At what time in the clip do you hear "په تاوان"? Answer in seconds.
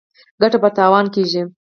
0.63-1.05